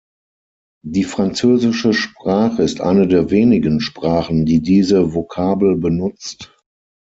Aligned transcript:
Die 0.83 1.03
französische 1.03 1.93
Sprache 1.93 2.63
ist 2.63 2.81
eine 2.81 3.07
der 3.07 3.29
wenigen 3.29 3.79
Sprachen, 3.81 4.47
die 4.47 4.59
diese 4.59 5.13
Vokabel 5.13 5.77
benutzt. 5.77 6.57